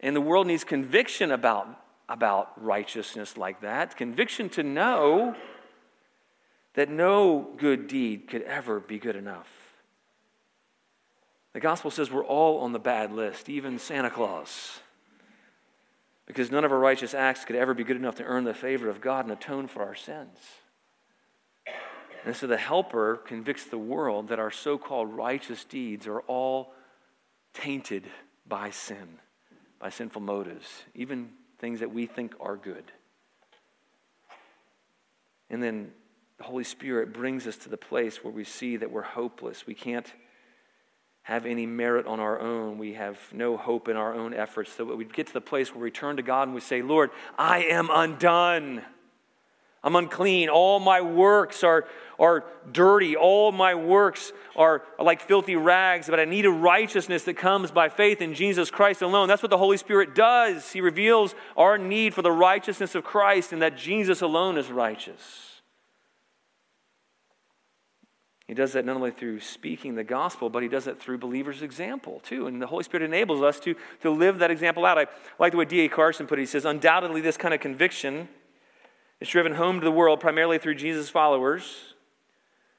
[0.02, 1.70] And the world needs conviction about,
[2.10, 3.96] about righteousness like that.
[3.96, 5.34] Conviction to know
[6.74, 9.65] that no good deed could ever be good enough.
[11.56, 14.82] The gospel says we're all on the bad list, even Santa Claus.
[16.26, 18.90] Because none of our righteous acts could ever be good enough to earn the favor
[18.90, 20.38] of God and atone for our sins.
[22.26, 26.74] And so the helper convicts the world that our so called righteous deeds are all
[27.54, 28.04] tainted
[28.46, 29.08] by sin,
[29.80, 32.92] by sinful motives, even things that we think are good.
[35.50, 35.92] And then
[36.38, 39.66] the Holy Spirit brings us to the place where we see that we're hopeless.
[39.66, 40.12] We can't
[41.26, 42.78] have any merit on our own.
[42.78, 44.72] We have no hope in our own efforts.
[44.72, 47.10] So we get to the place where we turn to God and we say, Lord,
[47.36, 48.84] I am undone.
[49.84, 50.50] I'm unclean.
[50.50, 51.88] All my works are,
[52.20, 53.16] are dirty.
[53.16, 57.90] All my works are, like filthy rags, but I need a righteousness that comes by
[57.90, 59.28] faith in Jesus Christ alone.
[59.28, 60.72] That's what the Holy Spirit does.
[60.72, 65.55] He reveals our need for the righteousness of Christ and that Jesus alone is righteous.
[68.48, 71.64] He does that not only through speaking the gospel, but he does it through believers'
[71.64, 72.46] example too.
[72.46, 75.00] And the Holy Spirit enables us to, to live that example out.
[75.00, 75.08] I
[75.40, 75.90] like the way D.A.
[75.90, 76.44] Carson put it.
[76.44, 78.30] He says, Undoubtedly, this kind of conviction
[79.20, 81.96] is driven home to the world primarily through Jesus' followers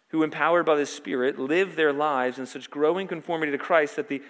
[0.08, 4.08] who, empowered by the Spirit, live their lives in such growing conformity to Christ that
[4.08, 4.22] the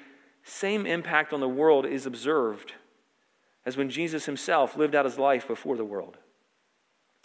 [0.42, 2.72] same impact on the world is observed
[3.66, 6.16] as when Jesus himself lived out his life before the world.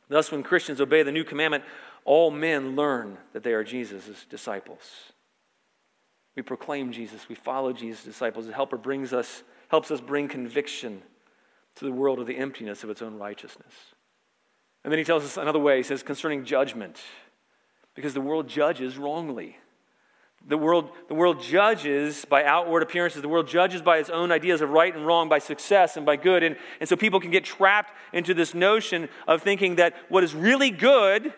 [0.10, 1.63] Thus, when Christians obey the new commandment,
[2.06, 5.12] all men learn that they are Jesus' disciples.
[6.36, 8.48] We proclaim Jesus, we follow Jesus' disciples.
[8.48, 11.02] The helper brings us, helps us bring conviction
[11.76, 13.74] to the world of the emptiness of its own righteousness.
[14.84, 17.00] And then he tells us another way, he says, concerning judgment,
[17.94, 19.58] because the world judges wrongly.
[20.48, 23.22] The world, the world judges by outward appearances.
[23.22, 26.16] The world judges by its own ideas of right and wrong, by success and by
[26.16, 26.42] good.
[26.42, 30.34] And, and so people can get trapped into this notion of thinking that what is
[30.34, 31.32] really good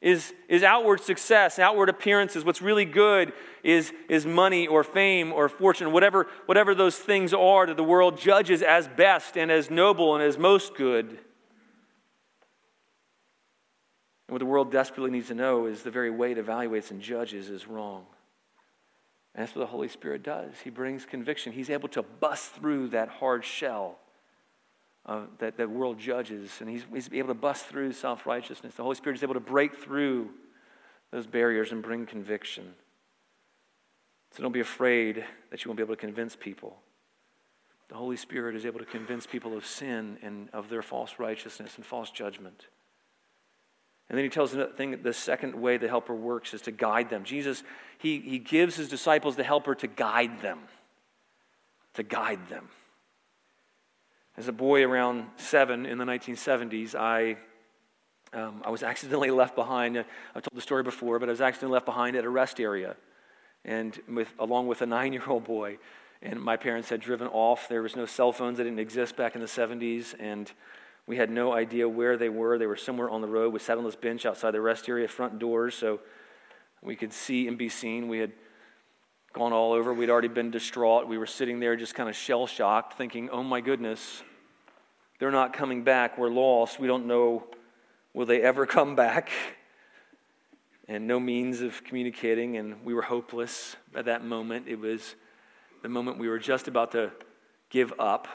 [0.00, 2.44] is, is outward success, outward appearances.
[2.44, 3.32] What's really good
[3.62, 8.18] is, is money or fame or fortune, whatever, whatever those things are that the world
[8.18, 11.08] judges as best and as noble and as most good.
[14.28, 17.00] And what the world desperately needs to know is the very way it evaluates and
[17.00, 18.04] judges is wrong.
[19.34, 20.52] And that's what the Holy Spirit does.
[20.62, 21.52] He brings conviction.
[21.52, 23.98] He's able to bust through that hard shell
[25.06, 28.74] uh, that the world judges, and he's, he's able to bust through self righteousness.
[28.74, 30.30] The Holy Spirit is able to break through
[31.12, 32.74] those barriers and bring conviction.
[34.32, 36.76] So don't be afraid that you won't be able to convince people.
[37.88, 41.76] The Holy Spirit is able to convince people of sin and of their false righteousness
[41.76, 42.66] and false judgment.
[44.08, 47.10] And then he tells them thing, the second way the helper works is to guide
[47.10, 47.24] them.
[47.24, 47.62] Jesus,
[47.98, 50.60] he, he gives his disciples the helper to guide them.
[51.94, 52.68] To guide them.
[54.38, 57.38] As a boy around seven in the 1970s, I,
[58.34, 59.96] um, I was accidentally left behind.
[59.96, 62.96] I've told the story before, but I was accidentally left behind at a rest area,
[63.64, 65.78] and with, along with a nine year old boy.
[66.20, 67.66] And my parents had driven off.
[67.68, 70.52] There was no cell phones that didn't exist back in the 70s, and
[71.06, 72.58] we had no idea where they were.
[72.58, 73.54] They were somewhere on the road.
[73.54, 76.00] We sat on this bench outside the rest area front doors so
[76.82, 78.08] we could see and be seen.
[78.08, 78.32] We had
[79.36, 79.92] gone all over.
[79.92, 81.06] We'd already been distraught.
[81.06, 84.22] We were sitting there just kind of shell shocked, thinking, oh my goodness,
[85.18, 86.16] they're not coming back.
[86.16, 86.80] We're lost.
[86.80, 87.44] We don't know,
[88.14, 89.28] will they ever come back?
[90.88, 94.68] And no means of communicating, and we were hopeless at that moment.
[94.68, 95.16] It was
[95.82, 97.12] the moment we were just about to
[97.68, 98.28] give up.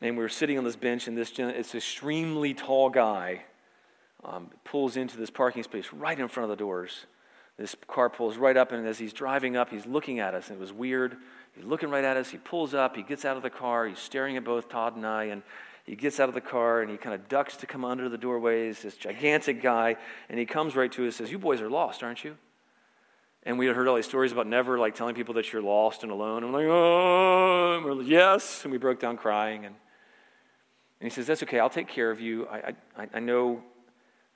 [0.00, 3.42] And we were sitting on this bench, and this it's extremely tall guy
[4.24, 7.04] um, pulls into this parking space right in front of the doors.
[7.60, 10.48] This car pulls right up, and as he's driving up, he's looking at us.
[10.48, 11.18] And it was weird.
[11.54, 12.30] He's looking right at us.
[12.30, 12.96] He pulls up.
[12.96, 13.86] He gets out of the car.
[13.86, 15.24] He's staring at both Todd and I.
[15.24, 15.42] And
[15.84, 18.16] he gets out of the car and he kind of ducks to come under the
[18.16, 18.80] doorways.
[18.80, 19.96] This gigantic guy.
[20.30, 22.38] And he comes right to us and says, You boys are lost, aren't you?
[23.42, 26.02] And we had heard all these stories about never like telling people that you're lost
[26.02, 26.42] and alone.
[26.42, 28.62] And I'm like, Oh, and we're like, yes.
[28.62, 29.66] And we broke down crying.
[29.66, 29.74] And,
[30.98, 31.58] and he says, That's okay.
[31.58, 32.48] I'll take care of you.
[32.48, 33.62] I, I, I know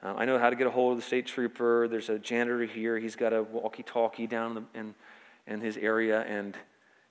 [0.05, 1.89] um, I know how to get a hold of the state trooper.
[1.89, 2.99] There's a janitor here.
[2.99, 4.95] He's got a walkie talkie down in,
[5.47, 6.55] in, his area, and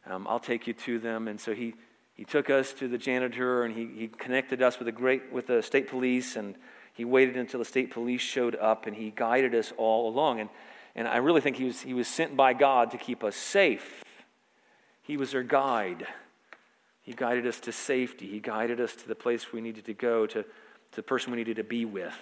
[0.05, 1.27] um, I'll take you to them.
[1.27, 1.73] And so he,
[2.13, 5.47] he took us to the janitor, and he, he connected us with the, great, with
[5.47, 6.53] the state police, and
[6.93, 10.41] he waited until the state police showed up, and he guided us all along.
[10.41, 10.49] And,
[10.93, 14.03] and I really think he was, he was sent by God to keep us safe.
[15.01, 16.05] He was our guide.
[17.01, 18.27] He guided us to safety.
[18.27, 21.39] He guided us to the place we needed to go, to, to the person we
[21.39, 22.13] needed to be with.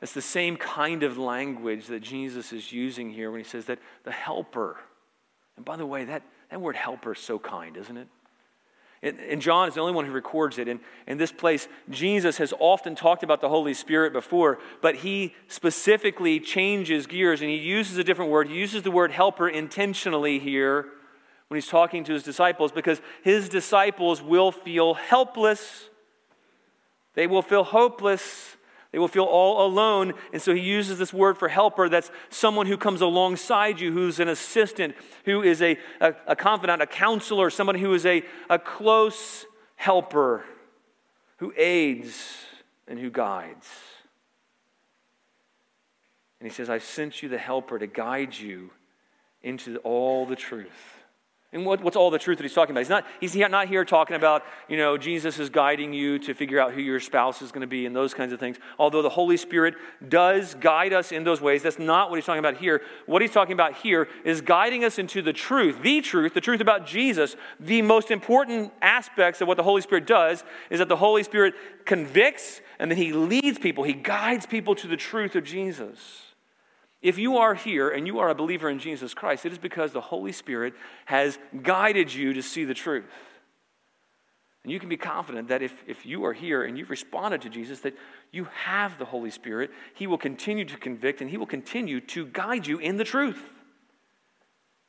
[0.00, 3.80] It's the same kind of language that Jesus is using here when he says that
[4.04, 4.76] the helper,
[5.56, 8.08] and by the way, that, that word helper is so kind, isn't it?
[9.00, 10.66] And John is the only one who records it.
[10.66, 15.36] And in this place, Jesus has often talked about the Holy Spirit before, but he
[15.46, 18.48] specifically changes gears and he uses a different word.
[18.48, 20.86] He uses the word helper intentionally here
[21.46, 25.88] when he's talking to his disciples because his disciples will feel helpless.
[27.14, 28.56] They will feel hopeless.
[28.92, 30.14] They will feel all alone.
[30.32, 34.18] And so he uses this word for helper that's someone who comes alongside you, who's
[34.18, 38.58] an assistant, who is a, a, a confidant, a counselor, someone who is a, a
[38.58, 39.44] close
[39.76, 40.44] helper,
[41.36, 42.44] who aids
[42.86, 43.68] and who guides.
[46.40, 48.70] And he says, I've sent you the helper to guide you
[49.42, 50.97] into all the truth.
[51.50, 52.80] And what, what's all the truth that he's talking about?
[52.80, 56.60] He's not, he's not here talking about, you know, Jesus is guiding you to figure
[56.60, 58.58] out who your spouse is going to be and those kinds of things.
[58.78, 59.74] Although the Holy Spirit
[60.06, 62.82] does guide us in those ways, that's not what he's talking about here.
[63.06, 66.60] What he's talking about here is guiding us into the truth, the truth, the truth
[66.60, 67.34] about Jesus.
[67.58, 71.54] The most important aspects of what the Holy Spirit does is that the Holy Spirit
[71.86, 76.27] convicts and then he leads people, he guides people to the truth of Jesus.
[77.00, 79.92] If you are here and you are a believer in Jesus Christ, it is because
[79.92, 83.12] the Holy Spirit has guided you to see the truth.
[84.64, 87.48] And you can be confident that if, if you are here and you've responded to
[87.48, 87.96] Jesus, that
[88.32, 89.70] you have the Holy Spirit.
[89.94, 93.40] He will continue to convict and He will continue to guide you in the truth.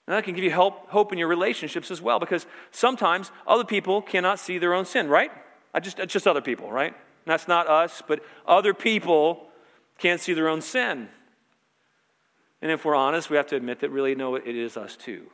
[0.07, 3.63] And that can give you help, hope in your relationships as well, because sometimes other
[3.63, 5.31] people cannot see their own sin, right?
[5.71, 6.91] I just, it's just other people, right?
[6.91, 9.47] And that's not us, but other people
[9.99, 11.09] can't see their own sin.
[12.61, 15.27] And if we're honest, we have to admit that really, no, it is us too.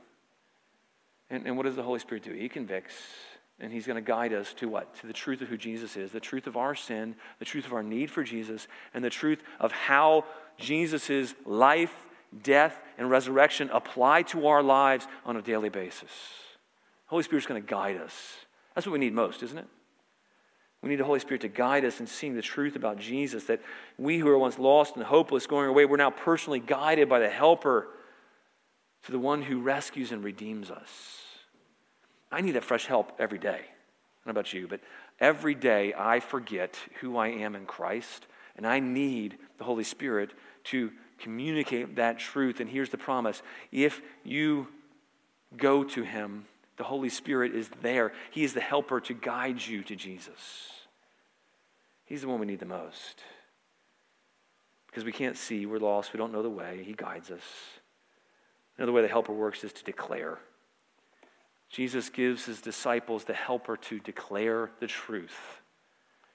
[1.29, 2.33] And, and what does the Holy Spirit do?
[2.33, 2.93] He convicts,
[3.59, 4.93] and He's going to guide us to what?
[4.99, 7.73] To the truth of who Jesus is, the truth of our sin, the truth of
[7.73, 10.25] our need for Jesus, and the truth of how
[10.57, 11.93] Jesus' life,
[12.43, 16.11] death, and resurrection apply to our lives on a daily basis.
[17.07, 18.13] Holy Spirit's going to guide us.
[18.75, 19.67] That's what we need most, isn't it?
[20.85, 23.59] We need the Holy Spirit to guide us in seeing the truth about Jesus, that
[23.97, 27.27] we who were once lost and hopeless, going away, we're now personally guided by the
[27.27, 27.87] Helper
[29.05, 31.23] to the one who rescues and redeems us.
[32.31, 33.47] I need that fresh help every day.
[33.49, 34.79] I don't know about you, but
[35.19, 40.33] every day I forget who I am in Christ, and I need the Holy Spirit
[40.65, 42.59] to communicate that truth.
[42.59, 44.67] And here's the promise if you
[45.57, 46.45] go to Him,
[46.77, 48.13] the Holy Spirit is there.
[48.29, 50.73] He is the helper to guide you to Jesus.
[52.05, 53.21] He's the one we need the most.
[54.87, 56.83] Because we can't see, we're lost, we don't know the way.
[56.85, 57.43] He guides us.
[58.77, 60.39] Another way the helper works is to declare.
[61.69, 65.61] Jesus gives his disciples the helper to declare the truth.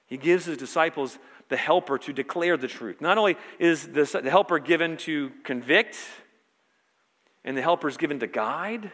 [0.05, 1.17] He gives his disciples
[1.49, 3.01] the helper to declare the truth.
[3.01, 5.97] Not only is the, the helper given to convict,
[7.43, 8.91] and the helper is given to guide,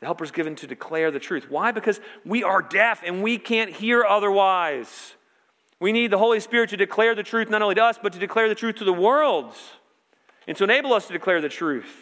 [0.00, 1.46] the helper is given to declare the truth.
[1.48, 1.70] Why?
[1.70, 5.14] Because we are deaf and we can't hear otherwise.
[5.84, 8.18] We need the Holy Spirit to declare the truth not only to us, but to
[8.18, 9.52] declare the truth to the world
[10.48, 11.94] and to enable us to declare the truth.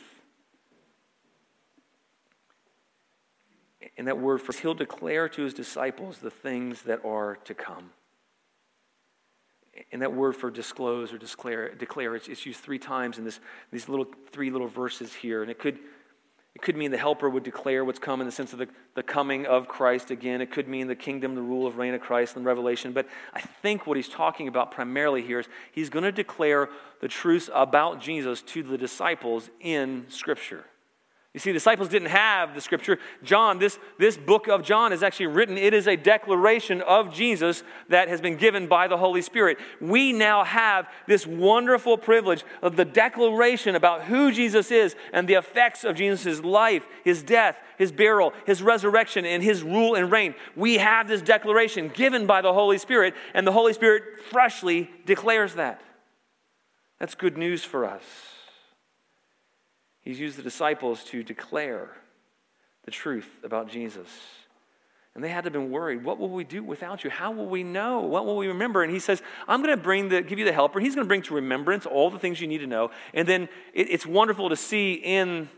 [3.99, 7.90] And that word for he'll declare to his disciples the things that are to come.
[9.90, 13.40] And that word for disclose or declare, declare it's, it's used three times in this,
[13.73, 15.42] these little three little verses here.
[15.42, 15.81] And it could
[16.55, 19.03] it could mean the helper would declare what's come in the sense of the, the
[19.03, 20.43] coming of Christ again.
[20.43, 22.93] It could mean the kingdom, the rule of reign of Christ in Revelation.
[22.93, 26.69] But I think what he's talking about primarily here is he's going to declare
[27.01, 30.65] the truths about Jesus to the disciples in Scripture.
[31.35, 32.99] You see, disciples didn't have the scripture.
[33.23, 35.57] John, this, this book of John is actually written.
[35.57, 39.57] It is a declaration of Jesus that has been given by the Holy Spirit.
[39.81, 45.35] We now have this wonderful privilege of the declaration about who Jesus is and the
[45.35, 50.35] effects of Jesus' life, his death, his burial, his resurrection, and his rule and reign.
[50.55, 55.55] We have this declaration given by the Holy Spirit, and the Holy Spirit freshly declares
[55.55, 55.81] that.
[57.01, 58.03] That's good news for us.
[60.03, 61.90] He's used the disciples to declare
[62.84, 64.09] the truth about Jesus.
[65.14, 66.05] And they had to have been worried.
[66.05, 67.11] What will we do without you?
[67.11, 68.00] How will we know?
[68.00, 68.82] What will we remember?
[68.82, 70.80] And he says, I'm going to bring the, give you the helper.
[70.80, 72.90] He's going to bring to remembrance all the things you need to know.
[73.12, 75.50] And then it, it's wonderful to see in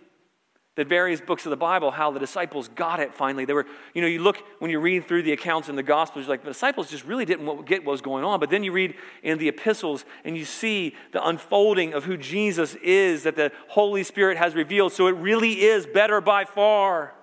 [0.77, 3.45] the various books of the Bible, how the disciples got it finally.
[3.45, 6.25] They were, you know, you look when you read through the accounts in the Gospels,
[6.25, 8.41] you're like the disciples just really didn't get what was going on.
[8.41, 12.75] But then you read in the epistles and you see the unfolding of who Jesus
[12.77, 14.93] is that the Holy Spirit has revealed.
[14.93, 17.15] So it really is better by far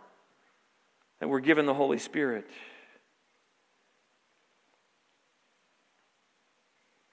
[1.20, 2.48] that we're given the Holy Spirit.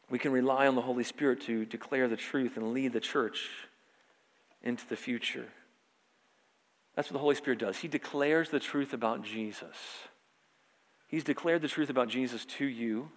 [0.09, 3.51] We can rely on the Holy Spirit to declare the truth and lead the church
[4.63, 5.49] into the future.
[6.99, 7.77] That's what the Holy Spirit does.
[7.77, 9.77] He declares the truth about Jesus.
[11.07, 13.09] He's declared the truth about Jesus to you,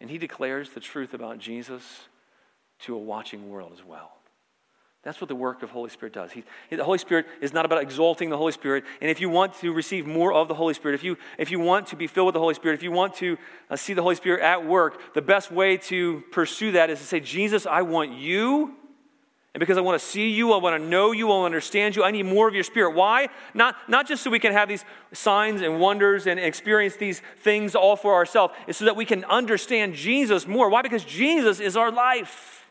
[0.00, 1.84] and He declares the truth about Jesus
[2.80, 4.10] to a watching world as well.
[5.04, 6.32] That's what the work of Holy Spirit does.
[6.32, 8.82] He, the Holy Spirit is not about exalting the Holy Spirit.
[9.00, 11.60] And if you want to receive more of the Holy Spirit, if you, if you
[11.60, 13.38] want to be filled with the Holy Spirit, if you want to
[13.70, 17.04] uh, see the Holy Spirit at work, the best way to pursue that is to
[17.04, 18.74] say, Jesus, I want you
[19.52, 21.46] and because I want to see you, I want to know you, I want to
[21.46, 22.94] understand you, I need more of your spirit.
[22.94, 23.28] Why?
[23.52, 27.74] Not, not just so we can have these signs and wonders and experience these things
[27.74, 28.54] all for ourselves.
[28.68, 30.70] It's so that we can understand Jesus more.
[30.70, 30.82] Why?
[30.82, 32.70] Because Jesus is our life.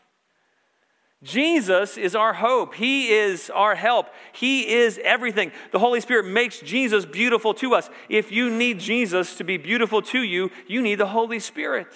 [1.22, 2.74] Jesus is our hope.
[2.74, 4.08] He is our help.
[4.32, 5.52] He is everything.
[5.72, 7.90] The Holy Spirit makes Jesus beautiful to us.
[8.08, 11.88] If you need Jesus to be beautiful to you, you need the Holy Spirit.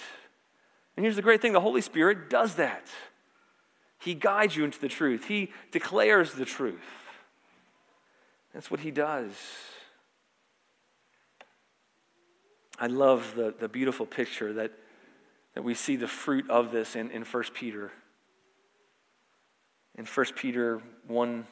[0.98, 2.86] And here's the great thing the Holy Spirit does that.
[4.04, 6.78] He guides you into the truth, He declares the truth.
[8.52, 9.32] That's what He does.
[12.78, 14.72] I love the, the beautiful picture that,
[15.54, 17.92] that we see the fruit of this in, in 1 Peter.
[19.96, 21.46] In 1 Peter 1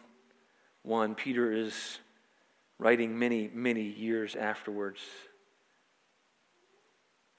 [0.83, 2.01] 1, Peter is
[2.79, 5.01] writing many, many years afterwards.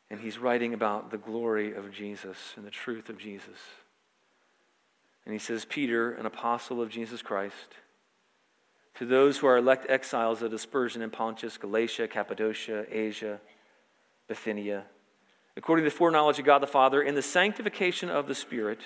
[0.09, 3.59] And he's writing about the glory of Jesus and the truth of Jesus.
[5.25, 7.55] And he says, Peter, an apostle of Jesus Christ,
[8.95, 13.39] to those who are elect exiles of dispersion in Pontus, Galatia, Cappadocia, Asia,
[14.27, 14.85] Bithynia,
[15.55, 18.79] according to the foreknowledge of God the Father, in the sanctification of the Spirit,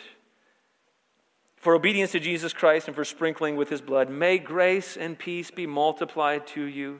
[1.56, 5.50] for obedience to Jesus Christ and for sprinkling with his blood, may grace and peace
[5.50, 7.00] be multiplied to you.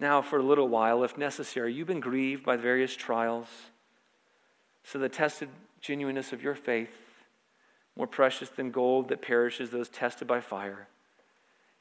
[0.00, 3.48] now, for a little while, if necessary, you've been grieved by various trials,
[4.82, 5.50] so the tested
[5.82, 6.90] genuineness of your faith,
[7.96, 10.88] more precious than gold that perishes, those tested by fire,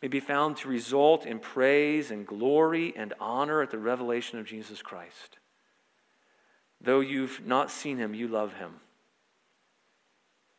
[0.02, 4.46] may be found to result in praise and glory and honor at the revelation of
[4.46, 5.38] Jesus Christ.
[6.82, 8.76] Though you've not seen him, you love him.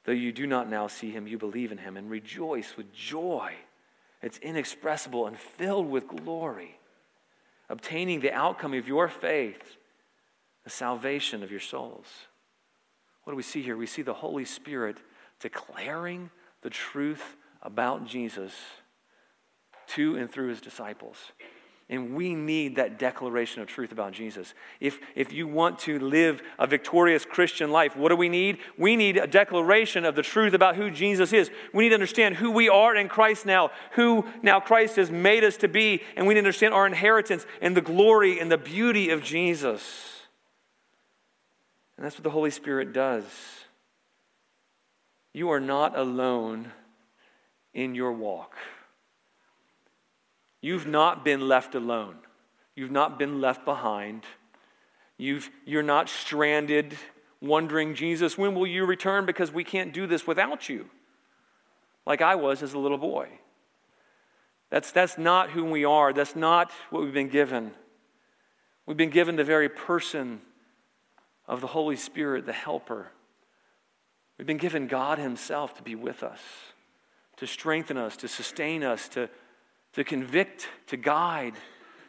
[0.05, 3.53] Though you do not now see him, you believe in him and rejoice with joy.
[4.23, 6.80] It's inexpressible and filled with glory
[7.71, 9.79] obtaining the outcome of your faith,
[10.65, 12.07] the salvation of your souls.
[13.23, 13.77] What do we see here?
[13.77, 14.99] We see the Holy Spirit
[15.39, 16.31] declaring
[16.63, 18.53] the truth about Jesus
[19.89, 21.17] to and through his disciples.
[21.91, 24.55] And we need that declaration of truth about Jesus.
[24.79, 28.59] If, if you want to live a victorious Christian life, what do we need?
[28.79, 31.51] We need a declaration of the truth about who Jesus is.
[31.75, 35.43] We need to understand who we are in Christ now, who now Christ has made
[35.43, 38.57] us to be, and we need to understand our inheritance and the glory and the
[38.57, 39.83] beauty of Jesus.
[41.97, 43.25] And that's what the Holy Spirit does.
[45.33, 46.71] You are not alone
[47.75, 48.55] in your walk.
[50.61, 52.17] You've not been left alone.
[52.75, 54.25] You've not been left behind.
[55.17, 56.97] You've, you're not stranded,
[57.41, 59.27] wondering, Jesus, when will you return?
[59.27, 60.89] Because we can't do this without you,
[62.07, 63.29] like I was as a little boy.
[64.71, 66.13] That's, that's not who we are.
[66.13, 67.73] That's not what we've been given.
[68.87, 70.41] We've been given the very person
[71.47, 73.09] of the Holy Spirit, the Helper.
[74.39, 76.41] We've been given God Himself to be with us,
[77.37, 79.29] to strengthen us, to sustain us, to
[79.95, 81.55] to convict, to guide,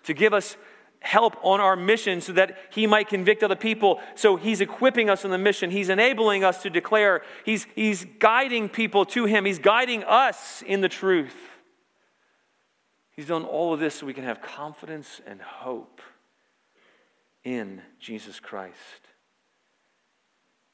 [0.04, 0.58] to give us
[1.00, 4.00] help on our mission so that he might convict other people.
[4.16, 5.72] So he's equipping us in the mission.
[5.72, 7.24] He's enabling us to declare.
[7.44, 9.46] He's, he's guiding people to him.
[9.46, 11.36] He's guiding us in the truth.
[13.16, 16.02] He's done all of this so we can have confidence and hope
[17.44, 18.78] in Jesus Christ.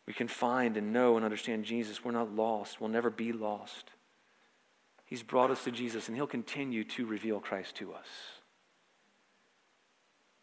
[0.06, 2.04] We can find and know and understand Jesus.
[2.04, 2.80] We're not lost.
[2.80, 3.92] We'll never be lost.
[5.08, 8.08] He's brought us to Jesus, and He'll continue to reveal Christ to us.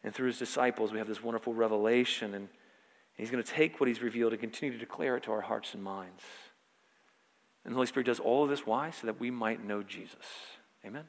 [0.02, 2.48] And through His disciples, we have this wonderful revelation, and
[3.14, 5.74] He's going to take what He's revealed and continue to declare it to our hearts
[5.74, 6.22] and minds.
[7.64, 8.66] And the Holy Spirit does all of this.
[8.66, 8.90] Why?
[8.90, 10.24] So that we might know Jesus.
[10.84, 11.04] Amen?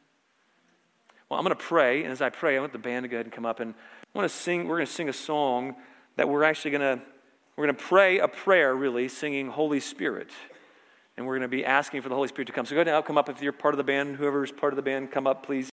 [1.29, 3.15] Well, I'm going to pray, and as I pray, I want the band to go
[3.15, 5.75] ahead and come up, and I want to sing, we're going to sing a song
[6.17, 7.03] that we're actually going to,
[7.55, 10.29] we're going to pray a prayer, really, singing Holy Spirit.
[11.17, 12.65] And we're going to be asking for the Holy Spirit to come.
[12.65, 14.17] So go ahead and come up if you're part of the band.
[14.17, 15.63] Whoever's part of the band, come up, please.